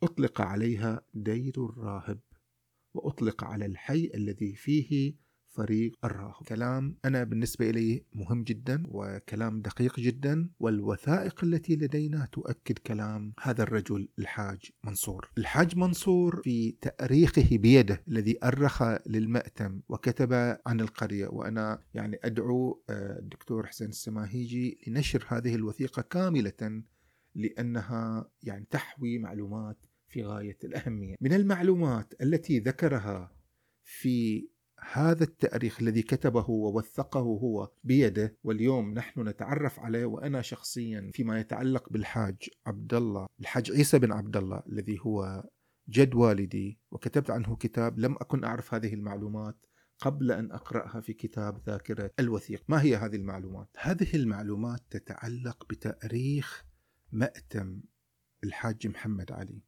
أطلق 0.04 0.42
عليها 0.42 1.02
دير 1.14 1.66
الراهب 1.66 2.20
وأطلق 2.94 3.44
على 3.44 3.66
الحي 3.66 4.12
الذي 4.16 4.56
فيه 4.56 5.16
فريق 5.50 6.06
الراهب. 6.06 6.44
كلام 6.48 6.98
أنا 7.06 7.24
بالنسبة 7.24 7.70
إلي 7.70 8.06
مهم 8.14 8.44
جدا 8.44 8.84
وكلام 8.88 9.62
دقيق 9.62 10.00
جدا 10.00 10.50
والوثائق 10.60 11.44
التي 11.44 11.76
لدينا 11.76 12.28
تؤكد 12.32 12.78
كلام 12.78 13.34
هذا 13.42 13.64
الرجل 13.64 14.10
الحاج 14.20 14.72
منصور. 14.84 15.32
الحاج 15.38 15.78
منصور 15.78 16.42
في 16.44 16.72
تأريخه 16.72 17.58
بيده 17.58 18.04
الذي 18.08 18.38
أرخ 18.44 18.84
للمأتم 19.08 19.82
وكتب 19.90 20.34
عن 20.68 20.82
القرية. 20.82 21.28
وأنا 21.28 21.84
يعني 21.94 22.20
أدعو 22.24 22.84
آه، 22.90 23.20
الدكتور 23.20 23.68
حسين 23.68 23.90
السماهيجي 23.90 24.80
لنشر 24.88 25.26
هذه 25.28 25.56
الوثيقة 25.56 26.02
كاملة 26.02 26.84
لأنها 27.36 28.32
يعني 28.44 28.66
تحوي 28.70 29.20
معلومات 29.20 29.78
في 30.08 30.24
غاية 30.24 30.58
الأهمية 30.64 31.16
من 31.22 31.34
المعلومات 31.34 32.14
التي 32.22 32.60
ذكرها 32.60 33.32
في 33.84 34.50
هذا 34.92 35.24
التاريخ 35.24 35.82
الذي 35.82 36.02
كتبه 36.02 36.50
ووثقه 36.50 37.20
هو 37.20 37.72
بيده 37.84 38.38
واليوم 38.44 38.94
نحن 38.94 39.28
نتعرف 39.28 39.80
عليه 39.80 40.06
وأنا 40.06 40.42
شخصيا 40.42 41.12
فيما 41.14 41.40
يتعلق 41.40 41.90
بالحاج 41.90 42.50
عبد 42.66 42.94
الله 42.94 43.28
الحاج 43.40 43.72
عيسى 43.72 44.00
بن 44.00 44.12
عبد 44.12 44.38
الله 44.38 44.64
الذي 44.70 44.98
هو 45.02 45.44
جد 45.90 46.16
والدي 46.16 46.80
وكتبت 46.92 47.32
عنه 47.32 47.56
كتاب 47.56 48.00
لم 48.00 48.16
أكن 48.16 48.44
أعرف 48.44 48.74
هذه 48.74 48.94
المعلومات 48.94 49.66
قبل 50.00 50.32
أن 50.32 50.52
أقرأها 50.52 51.02
في 51.02 51.14
كتاب 51.14 51.62
ذاكرة 51.68 52.12
الوثيق، 52.20 52.64
ما 52.68 52.82
هي 52.82 52.96
هذه 52.96 53.16
المعلومات؟ 53.16 53.70
هذه 53.78 54.16
المعلومات 54.16 54.80
تتعلق 54.90 55.66
بتاريخ 55.70 56.66
مأتم 57.12 57.82
الحاج 58.44 58.88
محمد 58.88 59.32
علي. 59.32 59.62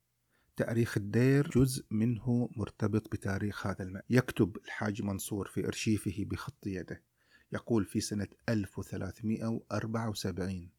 تأريخ 0.56 0.98
الدير 0.98 1.50
جزء 1.50 1.86
منه 1.92 2.50
مرتبط 2.56 3.12
بتاريخ 3.12 3.68
هذا 3.68 3.84
الماء 3.84 4.06
يكتب 4.10 4.58
الحاج 4.66 5.02
منصور 5.02 5.48
في 5.48 5.68
أرشيفه 5.68 6.26
بخط 6.26 6.68
يده. 6.68 7.04
يقول 7.52 7.86
في 7.86 8.00
سنة 8.00 8.28
1374 8.50 10.72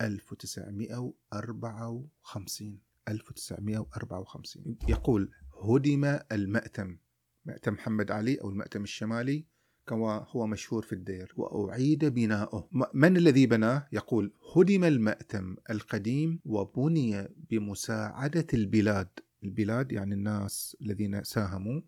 1954 0.00 2.80
1954 3.08 4.78
يقول 4.88 5.30
هدم 5.62 6.18
المأتم. 6.32 6.98
مأتم 7.44 7.72
محمد 7.72 8.10
علي 8.10 8.40
أو 8.40 8.50
المأتم 8.50 8.82
الشمالي 8.82 9.46
كما 9.86 10.26
هو 10.30 10.46
مشهور 10.46 10.82
في 10.82 10.92
الدير. 10.92 11.32
وأعيد 11.36 12.04
بناؤه. 12.04 12.68
من 12.94 13.16
الذي 13.16 13.46
بناه؟ 13.46 13.88
يقول 13.92 14.32
هدم 14.56 14.84
المأتم 14.84 15.56
القديم 15.70 16.40
وبني 16.44 17.28
بمساعدة 17.50 18.46
البلاد. 18.54 19.08
البلاد 19.44 19.92
يعني 19.92 20.14
الناس 20.14 20.76
الذين 20.80 21.24
ساهموا. 21.24 21.80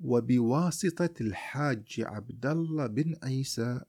وبواسطة 0.00 1.14
الحاج 1.20 2.02
عبد 2.06 2.46
الله 2.46 2.86
بن 2.86 3.16
عيسى 3.22 3.80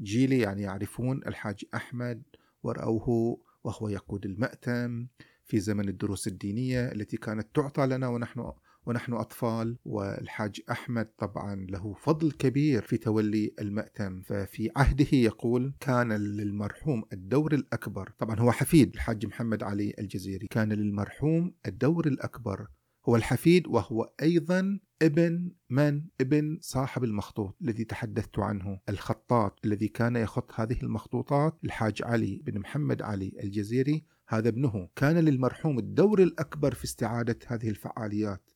جيلي 0.00 0.38
يعني 0.38 0.62
يعرفون 0.62 1.20
الحاج 1.26 1.64
أحمد 1.74 2.22
ورأوه 2.62 3.38
وهو 3.64 3.88
يقود 3.88 4.26
المأتم 4.26 5.06
في 5.44 5.60
زمن 5.60 5.88
الدروس 5.88 6.28
الدينية 6.28 6.92
التي 6.92 7.16
كانت 7.16 7.46
تعطى 7.54 7.86
لنا 7.86 8.08
ونحن 8.08 8.52
ونحن 8.86 9.12
أطفال 9.12 9.78
والحاج 9.84 10.60
أحمد 10.70 11.06
طبعا 11.18 11.66
له 11.68 11.94
فضل 11.94 12.32
كبير 12.32 12.82
في 12.82 12.96
تولي 12.96 13.54
المأتم. 13.60 14.22
ففي 14.22 14.70
عهده 14.76 15.08
يقول 15.12 15.74
كان 15.80 16.12
للمرحوم 16.12 17.02
الدور 17.12 17.54
الأكبر. 17.54 18.12
طبعا 18.18 18.40
هو 18.40 18.52
حفيد 18.52 18.94
الحاج 18.94 19.26
محمد 19.26 19.62
علي 19.62 19.94
الجزيري. 19.98 20.46
كان 20.46 20.72
للمرحوم 20.72 21.54
الدور 21.66 22.06
الأكبر. 22.06 22.66
هو 23.08 23.16
الحفيد 23.16 23.66
وهو 23.66 24.12
أيضا 24.22 24.80
ابن 25.02 25.50
من؟ 25.70 26.04
ابن 26.20 26.58
صاحب 26.60 27.04
المخطوط 27.04 27.56
الذي 27.62 27.84
تحدثت 27.84 28.38
عنه. 28.38 28.80
الخطاط 28.88 29.60
الذي 29.64 29.88
كان 29.88 30.16
يخط 30.16 30.52
هذه 30.54 30.76
المخطوطات 30.82 31.58
الحاج 31.64 32.02
علي 32.02 32.42
بن 32.44 32.58
محمد 32.58 33.02
علي 33.02 33.32
الجزيري 33.42 34.04
هذا 34.28 34.48
ابنه. 34.48 34.88
كان 34.96 35.18
للمرحوم 35.18 35.78
الدور 35.78 36.22
الأكبر 36.22 36.74
في 36.74 36.84
استعادة 36.84 37.38
هذه 37.46 37.68
الفعاليات. 37.68 38.50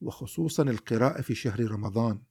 وخصوصا 0.00 0.62
القراءة 0.62 1.20
في 1.20 1.34
شهر 1.34 1.70
رمضان 1.70 2.22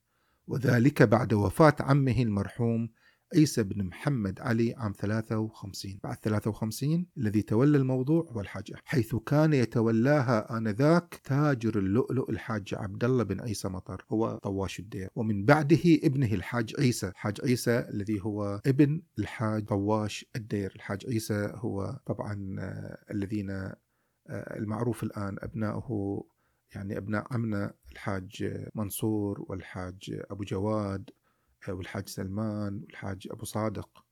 وذلك 0.47 1.03
بعد 1.03 1.33
وفاة 1.33 1.75
عمه 1.79 2.21
المرحوم 2.21 2.89
عيسى 3.35 3.63
بن 3.63 3.83
محمد 3.83 4.39
علي 4.39 4.73
عام 4.77 4.91
53 4.91 5.99
بعد 6.03 6.17
53 6.17 7.05
الذي 7.17 7.41
تولى 7.41 7.77
الموضوع 7.77 8.25
هو 8.31 8.41
الحاج 8.41 8.73
حيث 8.85 9.15
كان 9.15 9.53
يتولاها 9.53 10.57
آنذاك 10.57 11.21
تاجر 11.23 11.79
اللؤلؤ 11.79 12.31
الحاج 12.31 12.73
عبد 12.73 13.03
الله 13.03 13.23
بن 13.23 13.41
عيسى 13.41 13.67
مطر 13.67 14.05
هو 14.09 14.37
طواش 14.37 14.79
الدير 14.79 15.09
ومن 15.15 15.45
بعده 15.45 15.81
ابنه 15.85 16.33
الحاج 16.33 16.73
عيسى 16.79 17.07
الحاج 17.07 17.41
عيسى 17.43 17.79
الذي 17.79 18.21
هو 18.21 18.61
ابن 18.65 19.01
الحاج 19.19 19.65
طواش 19.65 20.25
الدير. 20.35 20.73
الحاج 20.75 21.05
عيسى 21.07 21.51
هو 21.55 21.99
طبعا 22.05 22.55
آه، 22.59 22.97
الذين 23.11 23.49
آه، 23.49 23.75
المعروف 24.29 25.03
الآن 25.03 25.35
أبنائه 25.39 26.23
يعني 26.75 26.97
أبناء 26.97 27.33
عمنا 27.33 27.73
الحاج 27.91 28.65
منصور 28.75 29.45
والحاج 29.49 30.21
أبو 30.31 30.43
جواد 30.43 31.09
والحاج 31.69 32.07
سلمان 32.07 32.81
والحاج 32.83 33.27
أبو 33.31 33.45
صادق. 33.45 34.05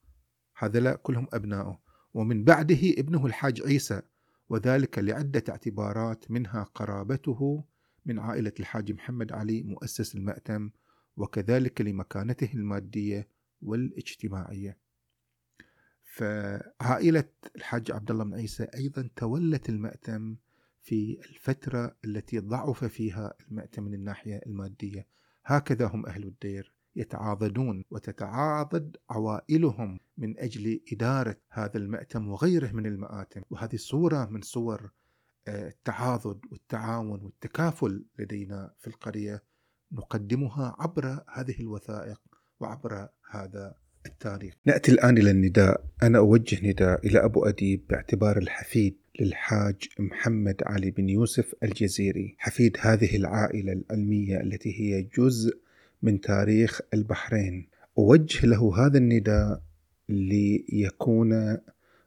هذا 0.57 0.95
كلهم 0.95 1.27
أبنائه 1.33 1.79
ومن 2.13 2.43
بعده 2.43 2.79
ابنه 2.97 3.25
الحاج 3.25 3.61
عيسى. 3.61 4.01
وذلك 4.49 4.99
لعدة 4.99 5.43
اعتبارات 5.49 6.31
منها 6.31 6.63
قرابته 6.63 7.63
من 8.05 8.19
عائلة 8.19 8.53
الحاج 8.59 8.91
محمد 8.91 9.31
علي 9.31 9.63
مؤسس 9.63 10.15
المأتم 10.15 10.69
وكذلك 11.17 11.81
لمكانته 11.81 12.53
المادية 12.53 13.27
والاجتماعية. 13.61 14.77
فعائلة 16.03 17.29
الحاج 17.55 17.91
عبد 17.91 18.11
الله 18.11 18.23
بن 18.23 18.33
عيسى 18.33 18.63
أيضا 18.63 19.09
تولت 19.15 19.69
المأتم 19.69 20.35
في 20.85 21.19
الفترة 21.29 21.95
التي 22.05 22.39
ضعف 22.39 22.85
فيها 22.85 23.33
المأتم 23.47 23.83
من 23.83 23.93
الناحية 23.93 24.41
المادية. 24.45 25.07
هكذا 25.45 25.85
هم 25.85 26.05
أهل 26.05 26.23
الدير 26.23 26.73
يتعاضدون 26.95 27.83
وتتعاضد 27.91 28.97
عوائلهم 29.09 29.99
من 30.17 30.39
أجل 30.39 30.81
إدارة 30.91 31.37
هذا 31.49 31.77
المأتم 31.77 32.27
وغيره 32.27 32.71
من 32.71 32.85
المآتم. 32.85 33.41
وهذه 33.49 33.75
صوره 33.75 34.25
من 34.25 34.41
صور 34.41 34.91
آه، 35.47 35.67
التعاضد 35.67 36.39
والتعاون 36.51 37.21
والتكافل 37.21 38.05
لدينا 38.19 38.73
في 38.79 38.87
القرية 38.87 39.43
نقدمها 39.91 40.75
عبر 40.79 41.23
هذه 41.33 41.59
الوثائق 41.59 42.21
وعبر 42.59 43.09
هذا 43.29 43.75
التاريخ. 44.15 44.53
نأتي 44.65 44.91
الآن 44.91 45.17
إلى 45.17 45.31
النداء، 45.31 45.85
أنا 46.03 46.17
أوجه 46.17 46.67
نداء 46.67 47.07
إلى 47.07 47.25
أبو 47.25 47.45
أديب 47.45 47.81
باعتبار 47.89 48.37
الحفيد 48.37 48.95
للحاج 49.19 49.75
محمد 49.99 50.55
علي 50.65 50.91
بن 50.91 51.09
يوسف 51.09 51.55
الجزيري، 51.63 52.35
حفيد 52.37 52.77
هذه 52.79 53.15
العائلة 53.15 53.73
العلمية 53.73 54.41
التي 54.41 54.81
هي 54.81 55.07
جزء 55.17 55.57
من 56.03 56.21
تاريخ 56.21 56.81
البحرين. 56.93 57.67
أوجه 57.97 58.45
له 58.45 58.85
هذا 58.85 58.97
النداء 58.97 59.61
ليكون 60.09 61.57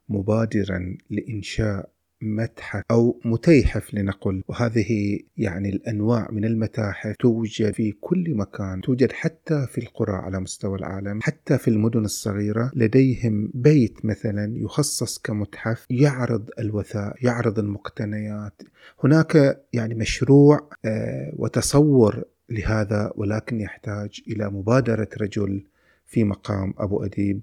مبادرا 0.08 0.96
لإنشاء 1.10 1.90
متحف 2.22 2.82
أو 2.90 3.20
متيحف 3.24 3.94
لنقل. 3.94 4.42
وهذه 4.48 5.18
يعني 5.36 5.68
الأنواع 5.68 6.28
من 6.30 6.44
المتاحف 6.44 7.16
توجد 7.18 7.74
في 7.74 7.92
كل 7.92 8.34
مكان. 8.34 8.80
توجد 8.80 9.12
حتى 9.12 9.66
في 9.66 9.78
القرى 9.78 10.16
على 10.16 10.40
مستوى 10.40 10.78
العالم. 10.78 11.20
حتى 11.22 11.58
في 11.58 11.68
المدن 11.68 12.04
الصغيرة 12.04 12.70
لديهم 12.74 13.50
بيت 13.54 14.04
مثلا 14.04 14.56
يخصص 14.56 15.18
كمتحف 15.18 15.86
يعرض 15.90 16.50
الوثائق 16.58 17.14
يعرض 17.24 17.58
المقتنيات. 17.58 18.62
هناك 19.04 19.60
يعني 19.72 19.94
مشروع 19.94 20.70
آه، 20.84 21.32
وتصور 21.36 22.24
لهذا 22.50 23.12
ولكن 23.16 23.60
يحتاج 23.60 24.20
إلى 24.28 24.50
مبادرة 24.50 25.08
رجل 25.20 25.64
في 26.06 26.24
مقام 26.24 26.74
أبو 26.78 27.04
أديب. 27.04 27.40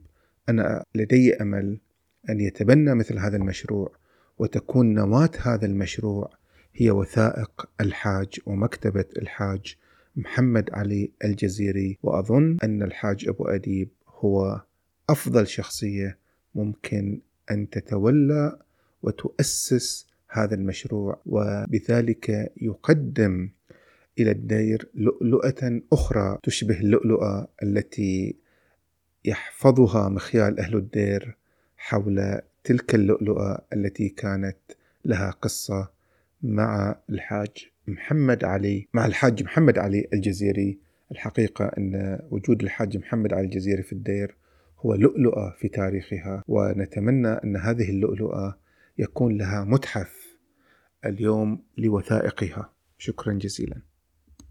أنا 0.50 0.84
لدي 0.96 1.36
أمل 1.36 1.80
أن 2.30 2.40
يتبنى 2.40 2.96
مثل 2.96 3.20
هذا 3.20 3.38
المشروع. 3.38 3.92
وتكون 4.38 4.94
نواة 4.94 5.32
هذا 5.42 5.66
المشروع 5.66 6.30
هي 6.74 6.92
وثائق 6.92 7.70
الحاج 7.82 8.40
ومكتبة 8.46 9.06
الحاج 9.18 9.76
محمد 10.16 10.70
علي 10.74 11.12
الجزيري. 11.24 11.98
وأظن 12.04 12.58
أن 12.64 12.84
الحاج 12.84 13.28
أبو 13.28 13.48
أديب 13.48 13.90
هو 14.08 14.62
أفضل 15.10 15.48
شخصية 15.48 16.18
ممكن 16.56 17.22
أن 17.52 17.70
تتولى 17.70 18.60
وتؤسس 19.04 20.08
هذا 20.30 20.56
المشروع 20.56 21.22
وبذلك 21.26 22.54
يقدم 22.58 23.50
إلى 24.20 24.32
الدير 24.32 24.90
لؤلؤة 24.94 25.82
أخرى 25.94 26.38
تشبه 26.44 26.80
اللؤلؤة 26.80 27.48
التي 27.64 28.36
يحفظها 29.26 30.10
مخيال 30.10 30.60
أهل 30.60 30.76
الدير 30.76 31.38
حول 31.78 32.42
تلك 32.66 32.96
اللؤلؤة 32.96 33.66
التي 33.74 34.10
كانت 34.10 34.58
لها 35.06 35.32
قصة 35.32 35.92
مع 36.44 36.96
الحاج 37.10 37.72
محمد 37.88 38.44
علي 38.44 38.88
مع 38.94 39.06
الحاج 39.06 39.44
محمد 39.44 39.78
علي 39.78 40.08
الجزيري. 40.14 40.80
الحقيقة 41.12 41.66
أن 41.66 42.20
وجود 42.32 42.64
الحاج 42.64 42.98
محمد 42.98 43.34
علي 43.34 43.46
الجزيري 43.46 43.84
في 43.84 43.94
الدير 43.94 44.36
هو 44.80 44.94
لؤلؤة 44.94 45.56
في 45.60 45.68
تاريخها 45.68 46.44
ونتمنى 46.48 47.28
أن 47.28 47.56
هذه 47.56 47.90
اللؤلؤة 47.90 48.58
يكون 48.98 49.38
لها 49.38 49.64
متحف 49.64 50.38
اليوم 51.06 51.64
لوثائقها. 51.78 52.74
شكرا 52.98 53.34
جزيلا. 53.34 53.82